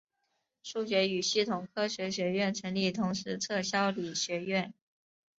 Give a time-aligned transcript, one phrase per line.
[0.63, 4.73] 数学与系统科学学院成立同时撤销理学院。